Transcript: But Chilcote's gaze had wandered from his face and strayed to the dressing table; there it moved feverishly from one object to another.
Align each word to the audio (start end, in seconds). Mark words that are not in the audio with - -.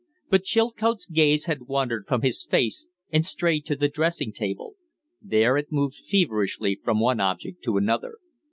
But 0.31 0.45
Chilcote's 0.45 1.05
gaze 1.05 1.45
had 1.45 1.67
wandered 1.67 2.07
from 2.07 2.23
his 2.23 2.43
face 2.43 2.87
and 3.11 3.23
strayed 3.23 3.67
to 3.67 3.75
the 3.75 3.87
dressing 3.87 4.31
table; 4.33 4.73
there 5.21 5.57
it 5.57 5.71
moved 5.71 5.93
feverishly 5.93 6.79
from 6.83 6.99
one 6.99 7.19
object 7.19 7.63
to 7.65 7.77
another. 7.77 8.15